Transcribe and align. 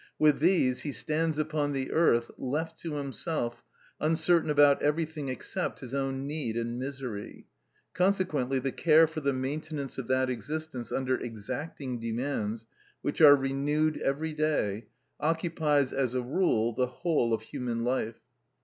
With 0.17 0.39
these 0.39 0.79
he 0.79 0.93
stands 0.93 1.37
upon 1.37 1.73
the 1.73 1.91
earth, 1.91 2.31
left 2.35 2.79
to 2.79 2.93
himself, 2.95 3.63
uncertain 3.99 4.49
about 4.49 4.81
everything 4.81 5.29
except 5.29 5.79
his 5.81 5.93
own 5.93 6.25
need 6.25 6.57
and 6.57 6.79
misery. 6.79 7.45
Consequently 7.93 8.57
the 8.57 8.71
care 8.71 9.05
for 9.05 9.19
the 9.21 9.31
maintenance 9.31 9.99
of 9.99 10.07
that 10.07 10.27
existence 10.27 10.91
under 10.91 11.17
exacting 11.21 11.99
demands, 11.99 12.65
which 13.03 13.21
are 13.21 13.35
renewed 13.35 13.97
every 13.99 14.33
day, 14.33 14.87
occupies, 15.19 15.93
as 15.93 16.15
a 16.15 16.23
rule, 16.23 16.73
the 16.73 16.87
whole 16.87 17.31
of 17.31 17.43
human 17.43 17.83
life. 17.83 18.21